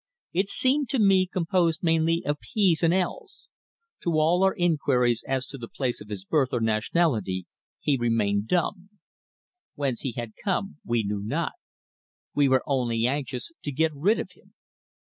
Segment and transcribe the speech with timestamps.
[0.33, 3.47] It seemed to me composed mainly of p's and l's.
[4.01, 7.45] To all our inquiries as to the place of his birth or nationality
[7.79, 8.89] he remained dumb.
[9.75, 11.51] Whence he had come we knew not;
[12.33, 14.55] we were only anxious to get rid of him.